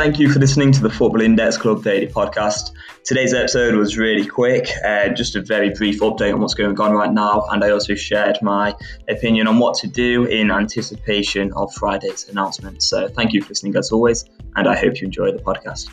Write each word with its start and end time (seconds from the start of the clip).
thank 0.00 0.18
you 0.18 0.30
for 0.32 0.38
listening 0.38 0.72
to 0.72 0.80
the 0.80 0.88
Football 0.88 1.20
Index 1.20 1.58
Club 1.58 1.84
Daily 1.84 2.06
Podcast. 2.06 2.70
Today's 3.04 3.34
episode 3.34 3.74
was 3.74 3.98
really 3.98 4.24
quick, 4.24 4.70
uh, 4.82 5.10
just 5.10 5.36
a 5.36 5.42
very 5.42 5.68
brief 5.74 6.00
update 6.00 6.32
on 6.32 6.40
what's 6.40 6.54
going 6.54 6.80
on 6.80 6.94
right 6.94 7.12
now, 7.12 7.44
and 7.50 7.62
I 7.62 7.68
also 7.68 7.94
shared 7.94 8.38
my 8.40 8.74
opinion 9.10 9.46
on 9.46 9.58
what 9.58 9.74
to 9.80 9.86
do 9.86 10.24
in 10.24 10.50
anticipation 10.50 11.52
of 11.52 11.70
Friday's 11.74 12.26
announcement. 12.30 12.82
So, 12.82 13.08
thank 13.08 13.34
you 13.34 13.42
for 13.42 13.50
listening 13.50 13.76
as 13.76 13.92
always, 13.92 14.24
and 14.56 14.66
I 14.66 14.74
hope 14.74 15.02
you 15.02 15.04
enjoy 15.04 15.32
the 15.32 15.42
podcast. 15.42 15.90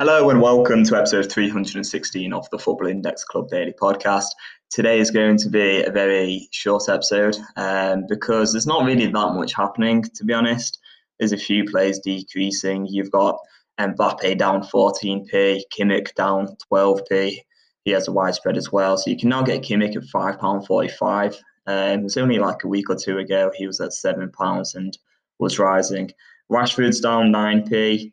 Hello 0.00 0.30
and 0.30 0.40
welcome 0.40 0.82
to 0.84 0.96
episode 0.96 1.30
316 1.30 2.32
of 2.32 2.48
the 2.48 2.58
Football 2.58 2.86
Index 2.86 3.22
Club 3.22 3.50
Daily 3.50 3.74
Podcast. 3.78 4.28
Today 4.70 4.98
is 4.98 5.10
going 5.10 5.36
to 5.36 5.50
be 5.50 5.82
a 5.82 5.90
very 5.90 6.48
short 6.52 6.88
episode 6.88 7.36
um, 7.56 8.06
because 8.08 8.50
there's 8.50 8.66
not 8.66 8.86
really 8.86 9.08
that 9.08 9.34
much 9.34 9.52
happening, 9.52 10.02
to 10.14 10.24
be 10.24 10.32
honest. 10.32 10.78
There's 11.18 11.34
a 11.34 11.36
few 11.36 11.66
players 11.66 11.98
decreasing. 11.98 12.86
You've 12.86 13.10
got 13.10 13.40
Mbappe 13.78 14.38
down 14.38 14.62
14p, 14.62 15.64
Kimmich 15.70 16.14
down 16.14 16.56
12p. 16.72 17.36
He 17.84 17.90
has 17.90 18.08
a 18.08 18.12
widespread 18.12 18.56
as 18.56 18.72
well. 18.72 18.96
So 18.96 19.10
you 19.10 19.18
can 19.18 19.28
now 19.28 19.42
get 19.42 19.60
Kimmich 19.60 19.96
at 19.96 20.04
£5.45. 20.04 21.34
Um, 21.66 22.00
it 22.00 22.02
was 22.04 22.16
only 22.16 22.38
like 22.38 22.64
a 22.64 22.68
week 22.68 22.88
or 22.88 22.96
two 22.96 23.18
ago, 23.18 23.52
he 23.54 23.66
was 23.66 23.82
at 23.82 23.90
£7 23.90 24.74
and 24.74 24.96
was 25.38 25.58
rising. 25.58 26.10
Rashford's 26.50 27.00
down 27.00 27.30
9p. 27.30 28.12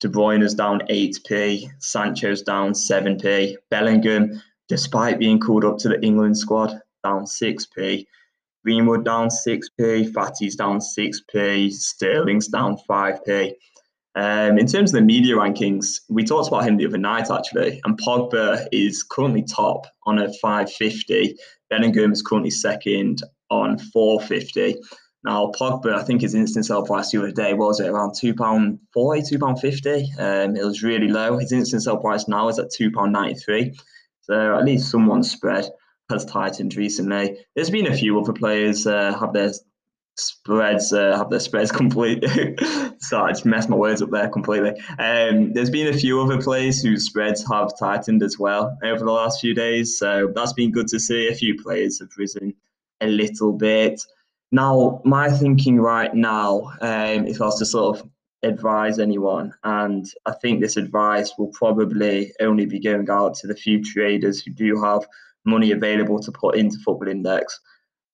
De 0.00 0.08
Bruyne 0.08 0.44
is 0.44 0.54
down 0.54 0.80
8p, 0.88 1.68
Sancho's 1.80 2.42
down 2.42 2.72
7p, 2.72 3.56
Bellingham, 3.68 4.40
despite 4.68 5.18
being 5.18 5.40
called 5.40 5.64
up 5.64 5.78
to 5.78 5.88
the 5.88 6.00
England 6.02 6.38
squad, 6.38 6.80
down 7.02 7.24
6p, 7.24 8.06
Greenwood 8.64 9.04
down 9.04 9.28
6p, 9.28 10.12
Fati's 10.12 10.54
down 10.54 10.78
6p, 10.78 11.72
Sterling's 11.72 12.46
down 12.46 12.76
5p. 12.88 13.54
Um, 14.14 14.58
in 14.58 14.66
terms 14.66 14.92
of 14.92 15.00
the 15.00 15.06
media 15.06 15.34
rankings, 15.34 16.00
we 16.08 16.24
talked 16.24 16.48
about 16.48 16.64
him 16.64 16.76
the 16.76 16.86
other 16.86 16.98
night 16.98 17.30
actually, 17.30 17.80
and 17.84 17.98
Pogba 17.98 18.66
is 18.72 19.02
currently 19.02 19.42
top 19.42 19.86
on 20.06 20.18
a 20.18 20.32
550. 20.34 21.36
Bellingham 21.70 22.12
is 22.12 22.22
currently 22.22 22.50
second 22.50 23.22
on 23.50 23.78
450. 23.78 24.76
Now, 25.24 25.50
Pogba, 25.58 25.94
I 25.94 26.04
think 26.04 26.22
his 26.22 26.34
instant 26.34 26.66
sell 26.66 26.84
price 26.84 27.10
the 27.10 27.18
other 27.18 27.32
day 27.32 27.52
was 27.52 27.80
it 27.80 27.88
around 27.88 28.12
£2.40, 28.12 28.78
£2.50. 28.94 30.18
Um, 30.18 30.56
it 30.56 30.64
was 30.64 30.82
really 30.82 31.08
low. 31.08 31.38
His 31.38 31.52
instant 31.52 31.82
sell 31.82 31.96
price 31.98 32.28
now 32.28 32.48
is 32.48 32.58
at 32.58 32.70
£2.93. 32.70 33.74
So 34.20 34.56
at 34.56 34.64
least 34.64 34.90
someone's 34.90 35.30
spread 35.30 35.68
has 36.10 36.24
tightened 36.24 36.76
recently. 36.76 37.38
There's 37.54 37.70
been 37.70 37.86
a 37.86 37.96
few 37.96 38.18
other 38.20 38.32
players 38.32 38.86
uh, 38.86 39.18
have 39.18 39.32
their 39.32 39.52
spreads 40.16 40.92
uh, 40.92 41.16
have 41.16 41.30
their 41.30 41.40
spreads 41.40 41.72
completely. 41.82 42.56
Sorry, 43.00 43.30
I 43.30 43.32
just 43.32 43.46
messed 43.46 43.68
my 43.68 43.76
words 43.76 44.02
up 44.02 44.10
there 44.10 44.28
completely. 44.28 44.70
Um, 44.98 45.52
there's 45.52 45.70
been 45.70 45.88
a 45.88 45.98
few 45.98 46.20
other 46.20 46.40
players 46.40 46.80
whose 46.80 47.06
spreads 47.06 47.44
have 47.50 47.78
tightened 47.78 48.22
as 48.22 48.38
well 48.38 48.76
over 48.84 49.04
the 49.04 49.12
last 49.12 49.40
few 49.40 49.54
days. 49.54 49.98
So 49.98 50.32
that's 50.34 50.52
been 50.52 50.72
good 50.72 50.88
to 50.88 51.00
see. 51.00 51.28
A 51.28 51.34
few 51.34 51.60
players 51.62 52.00
have 52.00 52.10
risen 52.16 52.54
a 53.00 53.06
little 53.06 53.52
bit. 53.52 54.00
Now, 54.50 55.02
my 55.04 55.30
thinking 55.30 55.78
right 55.78 56.14
now, 56.14 56.72
um, 56.80 57.26
if 57.26 57.40
I 57.40 57.46
was 57.46 57.58
to 57.58 57.66
sort 57.66 57.98
of 57.98 58.08
advise 58.42 58.98
anyone, 58.98 59.52
and 59.64 60.06
I 60.24 60.32
think 60.32 60.60
this 60.60 60.76
advice 60.76 61.32
will 61.38 61.48
probably 61.48 62.32
only 62.40 62.64
be 62.64 62.80
going 62.80 63.10
out 63.10 63.34
to 63.34 63.46
the 63.46 63.54
few 63.54 63.82
traders 63.82 64.40
who 64.40 64.50
do 64.52 64.80
have 64.82 65.06
money 65.44 65.72
available 65.72 66.18
to 66.20 66.32
put 66.32 66.56
into 66.56 66.78
Football 66.78 67.08
Index. 67.08 67.60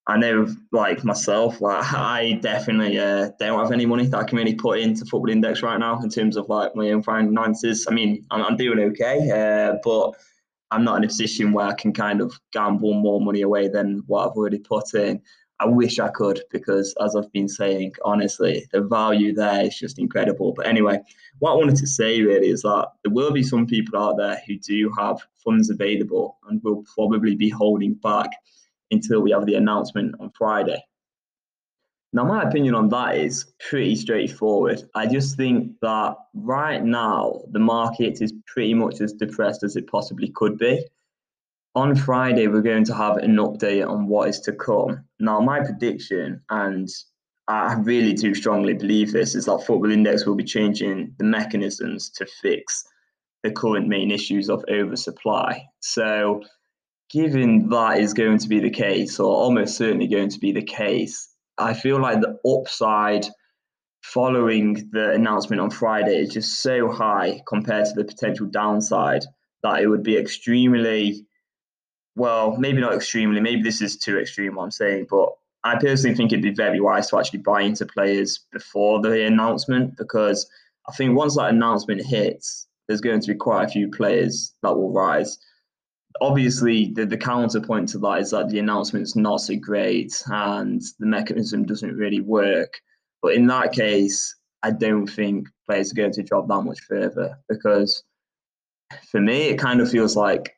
I 0.07 0.19
know, 0.19 0.47
like 0.73 1.03
myself, 1.05 1.61
like 1.61 1.85
I 1.95 2.39
definitely 2.43 2.99
uh, 2.99 3.31
don't 3.39 3.61
have 3.61 3.73
any 3.73 3.87
money 3.87 4.07
that 4.07 4.19
I 4.19 4.25
can 4.25 4.37
really 4.37 4.55
put 4.55 4.81
into 4.81 5.05
Football 5.07 5.31
Index 5.31 5.63
right 5.63 5.79
now 5.79 6.01
in 6.03 6.11
terms 6.11 6.37
of 6.37 6.49
like 6.49 6.75
my 6.75 6.91
own 6.91 7.03
finances. 7.03 7.87
I 7.89 7.95
mean, 7.95 8.27
I'm, 8.31 8.43
I'm 8.43 8.57
doing 8.57 8.81
okay, 8.81 9.31
uh, 9.31 9.79
but 9.83 10.13
I'm 10.71 10.85
not 10.85 10.99
in 10.99 11.05
a 11.05 11.09
position 11.09 11.53
where 11.53 11.67
I 11.67 11.75
can 11.75 11.93
kind 11.93 12.21
of 12.21 12.39
gamble 12.53 12.95
more 12.95 13.21
money 13.21 13.43
away 13.43 13.69
than 13.69 14.03
what 14.07 14.27
I've 14.27 14.37
already 14.37 14.59
put 14.59 14.93
in. 14.95 15.23
I 15.61 15.67
wish 15.67 15.99
I 15.99 16.09
could 16.09 16.43
because, 16.51 16.95
as 17.01 17.15
I've 17.15 17.31
been 17.33 17.49
saying, 17.49 17.93
honestly, 18.05 18.67
the 18.73 18.83
value 18.83 19.33
there 19.33 19.65
is 19.65 19.79
just 19.79 19.99
incredible. 19.99 20.53
But 20.53 20.67
anyway, 20.67 20.99
what 21.39 21.53
I 21.53 21.55
wanted 21.55 21.77
to 21.77 21.87
say 21.87 22.21
really 22.23 22.49
is 22.49 22.63
that 22.63 22.89
there 23.05 23.13
will 23.13 23.31
be 23.31 23.43
some 23.43 23.67
people 23.67 23.99
out 23.99 24.17
there 24.17 24.43
who 24.47 24.59
do 24.59 24.93
have 24.99 25.19
funds 25.45 25.71
available 25.71 26.39
and 26.49 26.61
will 26.63 26.85
probably 26.95 27.37
be 27.37 27.49
holding 27.49 27.95
back 27.95 28.31
until 28.91 29.21
we 29.21 29.31
have 29.31 29.47
the 29.47 29.55
announcement 29.55 30.15
on 30.19 30.31
Friday. 30.37 30.83
Now, 32.13 32.25
my 32.25 32.43
opinion 32.43 32.75
on 32.75 32.89
that 32.91 33.17
is 33.17 33.53
pretty 33.69 33.97
straightforward. 33.97 34.83
I 34.95 35.07
just 35.07 35.37
think 35.37 35.73
that 35.83 36.15
right 36.33 36.83
now 36.83 37.43
the 37.51 37.59
market 37.59 38.23
is 38.23 38.33
pretty 38.47 38.75
much 38.75 39.01
as 39.01 39.13
depressed 39.13 39.65
as 39.65 39.77
it 39.77 39.89
possibly 39.89 40.31
could 40.31 40.59
be 40.59 40.85
on 41.75 41.97
Friday, 41.97 42.47
we're 42.47 42.63
going 42.63 42.85
to 42.85 42.95
have 42.95 43.17
an 43.17 43.37
update 43.37 43.89
on 43.89 44.07
what 44.07 44.29
is 44.29 44.41
to 44.41 44.53
come. 44.53 45.05
Now, 45.19 45.41
my 45.41 45.61
prediction, 45.61 46.41
and 46.49 46.89
I 47.49 47.75
really 47.75 48.13
do 48.13 48.35
strongly 48.35 48.75
believe 48.75 49.13
this, 49.13 49.35
is 49.35 49.47
that 49.47 49.65
Football 49.67 49.91
Index 49.91 50.25
will 50.25 50.37
be 50.37 50.45
changing 50.45 51.15
the 51.19 51.25
mechanisms 51.25 52.11
to 52.11 52.27
fix 52.27 52.85
the 53.43 53.51
current 53.51 53.89
main 53.89 54.11
issues 54.11 54.49
of 54.49 54.65
oversupply. 54.71 55.65
So, 55.81 56.43
given 57.11 57.69
that 57.71 57.99
is 57.99 58.15
going 58.15 58.39
to 58.39 58.49
be 58.49 58.61
the 58.61 58.71
case, 58.71 59.19
or 59.19 59.35
almost 59.35 59.77
certainly 59.77 60.07
going 60.07 60.31
to 60.31 60.39
be 60.39 60.53
the 60.53 60.63
case, 60.63 61.29
I 61.59 61.75
feel 61.75 62.01
like 62.01 62.21
the 62.21 62.39
upside 62.49 63.27
following 64.03 64.91
the 64.93 65.11
announcement 65.13 65.61
on 65.61 65.71
Friday 65.71 66.19
is 66.21 66.31
just 66.31 66.63
so 66.63 66.89
high 66.89 67.41
compared 67.49 67.87
to 67.87 67.95
the 67.95 68.05
potential 68.05 68.47
downside 68.47 69.25
that 69.63 69.81
it 69.81 69.87
would 69.87 70.03
be 70.03 70.17
extremely 70.17 71.27
well, 72.17 72.57
maybe 72.57 72.81
not 72.81 72.95
extremely. 72.95 73.41
Maybe 73.41 73.63
this 73.63 73.83
is 73.83 73.97
too 73.97 74.19
extreme 74.19 74.55
what 74.55 74.65
I'm 74.65 74.71
saying, 74.71 75.07
but 75.11 75.31
I 75.65 75.77
personally 75.77 76.15
think 76.15 76.33
it'd 76.33 76.43
be 76.43 76.51
very 76.51 76.81
wise 76.81 77.09
to 77.09 77.19
actually 77.19 77.41
buy 77.41 77.63
into 77.63 77.87
players 77.87 78.41
before 78.53 79.01
the 79.01 79.27
announcement 79.27 79.97
because 79.97 80.49
I 80.89 80.93
think 80.93 81.17
once 81.17 81.37
that 81.37 81.51
announcement 81.51 82.05
hits, 82.05 82.67
there's 82.87 83.01
going 83.01 83.21
to 83.21 83.33
be 83.33 83.39
quite 83.39 83.65
a 83.65 83.69
few 83.69 83.91
players 83.91 84.53
that 84.63 84.77
will 84.77 84.93
rise. 84.93 85.39
Obviously, 86.21 86.93
the, 86.95 87.07
the 87.07 87.17
counterpoint 87.17 87.89
to 87.91 87.99
that 87.99 88.21
is 88.21 88.31
that 88.31 88.51
the 88.51 88.59
announcement's 88.59 89.17
not 89.17 89.39
so 89.39 89.57
great 89.57 90.13
and 90.27 90.83
the 90.99 91.07
mechanism 91.07 91.65
doesn't 91.65 91.97
really 91.97 92.21
work. 92.21 92.75
But 93.23 93.35
in 93.35 93.47
that 93.47 93.73
case, 93.73 94.37
I 94.63 94.71
don't 94.71 95.07
think 95.07 95.49
players 95.67 95.91
are 95.91 95.97
going 95.97 96.13
to 96.13 96.23
drop 96.23 96.47
that 96.49 96.63
much 96.63 96.81
further 96.81 97.39
because 97.49 98.05
for 99.11 99.21
me, 99.21 99.49
it 99.49 99.59
kind 99.59 99.81
of 99.81 99.91
feels 99.91 100.15
like 100.15 100.55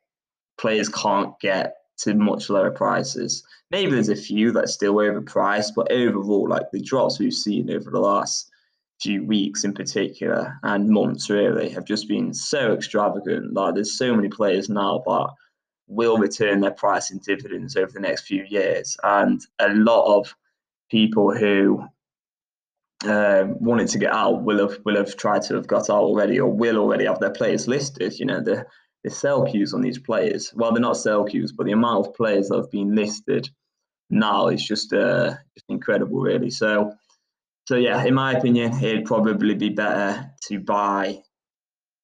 players 0.58 0.88
can't 0.88 1.38
get 1.40 1.76
to 1.98 2.14
much 2.14 2.50
lower 2.50 2.70
prices. 2.70 3.42
Maybe 3.70 3.92
there's 3.92 4.08
a 4.08 4.16
few 4.16 4.52
that's 4.52 4.74
still 4.74 4.94
overpriced, 4.94 5.72
but 5.74 5.90
overall, 5.90 6.48
like 6.48 6.70
the 6.72 6.80
drops 6.80 7.18
we've 7.18 7.32
seen 7.32 7.70
over 7.70 7.90
the 7.90 8.00
last 8.00 8.50
few 9.00 9.24
weeks 9.24 9.64
in 9.64 9.74
particular 9.74 10.58
and 10.62 10.88
months 10.88 11.28
really 11.28 11.68
have 11.68 11.84
just 11.84 12.08
been 12.08 12.32
so 12.32 12.72
extravagant. 12.72 13.52
Like 13.52 13.74
there's 13.74 13.98
so 13.98 14.14
many 14.14 14.28
players 14.28 14.68
now 14.68 15.02
that 15.06 15.30
will 15.88 16.18
return 16.18 16.60
their 16.60 16.70
price 16.70 17.10
in 17.10 17.18
dividends 17.18 17.76
over 17.76 17.92
the 17.92 18.00
next 18.00 18.22
few 18.22 18.44
years, 18.48 18.96
and 19.02 19.40
a 19.58 19.68
lot 19.70 20.18
of 20.18 20.34
people 20.90 21.36
who 21.36 21.84
uh, 23.04 23.44
wanted 23.60 23.88
to 23.88 23.98
get 23.98 24.12
out 24.12 24.42
will 24.42 24.58
have 24.58 24.78
will 24.84 24.96
have 24.96 25.16
tried 25.16 25.42
to 25.42 25.54
have 25.54 25.66
got 25.66 25.90
out 25.90 26.02
already 26.02 26.40
or 26.40 26.50
will 26.50 26.78
already 26.78 27.04
have 27.04 27.20
their 27.20 27.30
players 27.30 27.68
listed. 27.68 28.18
You 28.18 28.26
know 28.26 28.40
the 28.40 28.66
the 29.06 29.10
sell 29.10 29.44
queues 29.44 29.72
on 29.72 29.82
these 29.82 30.00
players. 30.00 30.52
Well, 30.56 30.72
they're 30.72 30.80
not 30.80 30.96
sell 30.96 31.24
queues, 31.24 31.52
but 31.52 31.64
the 31.64 31.72
amount 31.72 32.08
of 32.08 32.14
players 32.14 32.48
that 32.48 32.56
have 32.56 32.72
been 32.72 32.96
listed 32.96 33.48
now 34.10 34.48
is 34.48 34.66
just 34.66 34.92
uh, 34.92 35.30
just 35.54 35.66
incredible, 35.68 36.18
really. 36.18 36.50
So, 36.50 36.92
so 37.68 37.76
yeah, 37.76 38.02
in 38.02 38.14
my 38.14 38.32
opinion, 38.32 38.72
it'd 38.82 39.04
probably 39.04 39.54
be 39.54 39.68
better 39.68 40.28
to 40.48 40.58
buy 40.58 41.22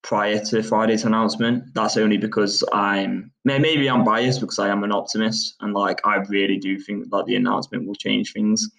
prior 0.04 0.38
to 0.44 0.62
Friday's 0.62 1.04
announcement. 1.04 1.74
That's 1.74 1.96
only 1.96 2.18
because 2.18 2.62
I'm 2.72 3.32
maybe 3.44 3.90
I'm 3.90 4.04
biased 4.04 4.40
because 4.40 4.60
I 4.60 4.68
am 4.68 4.84
an 4.84 4.92
optimist 4.92 5.56
and 5.60 5.74
like 5.74 6.06
I 6.06 6.18
really 6.28 6.58
do 6.58 6.78
think 6.78 7.10
that 7.10 7.26
the 7.26 7.34
announcement 7.34 7.84
will 7.84 7.96
change 7.96 8.32
things. 8.32 8.70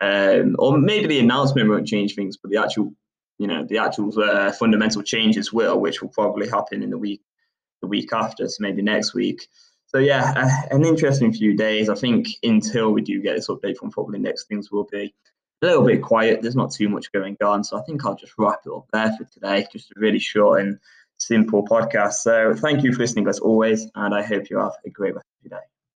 Um, 0.00 0.56
or 0.58 0.76
maybe 0.78 1.06
the 1.06 1.20
announcement 1.20 1.68
won't 1.68 1.86
change 1.86 2.16
things, 2.16 2.36
but 2.36 2.50
the 2.50 2.60
actual, 2.60 2.92
you 3.38 3.46
know, 3.46 3.64
the 3.64 3.78
actual 3.78 4.10
uh, 4.20 4.50
fundamental 4.50 5.02
changes 5.02 5.52
will, 5.52 5.78
which 5.80 6.02
will 6.02 6.08
probably 6.08 6.48
happen 6.48 6.82
in 6.82 6.90
the 6.90 6.98
week 6.98 7.20
the 7.80 7.86
week 7.86 8.12
after, 8.12 8.48
so 8.48 8.56
maybe 8.60 8.82
next 8.82 9.14
week. 9.14 9.48
So 9.86 9.98
yeah, 9.98 10.48
an 10.70 10.84
interesting 10.84 11.32
few 11.32 11.56
days. 11.56 11.88
I 11.88 11.94
think 11.94 12.28
until 12.42 12.92
we 12.92 13.00
do 13.00 13.22
get 13.22 13.36
this 13.36 13.48
update 13.48 13.78
from 13.78 13.90
Football 13.90 14.14
Index, 14.14 14.44
things 14.44 14.70
will 14.70 14.84
be 14.84 15.14
a 15.62 15.66
little 15.66 15.84
bit 15.84 16.02
quiet. 16.02 16.42
There's 16.42 16.56
not 16.56 16.72
too 16.72 16.88
much 16.88 17.10
going 17.12 17.36
on, 17.42 17.64
so 17.64 17.78
I 17.78 17.82
think 17.82 18.04
I'll 18.04 18.14
just 18.14 18.34
wrap 18.36 18.60
it 18.66 18.72
up 18.72 18.86
there 18.92 19.12
for 19.16 19.24
today. 19.24 19.66
Just 19.72 19.90
a 19.90 19.94
really 19.96 20.18
short 20.18 20.60
and 20.60 20.78
simple 21.18 21.64
podcast. 21.66 22.14
So 22.14 22.54
thank 22.54 22.84
you 22.84 22.92
for 22.92 22.98
listening 22.98 23.28
as 23.28 23.38
always, 23.38 23.86
and 23.94 24.14
I 24.14 24.22
hope 24.22 24.50
you 24.50 24.58
have 24.58 24.72
a 24.84 24.90
great 24.90 25.14
rest 25.14 25.26
of 25.40 25.50
your 25.50 25.58
day. 25.58 25.64